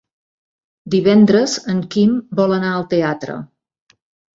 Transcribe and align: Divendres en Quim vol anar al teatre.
Divendres 0.95 1.55
en 1.75 1.85
Quim 1.95 2.19
vol 2.43 2.59
anar 2.59 2.75
al 2.75 2.91
teatre. 2.97 3.41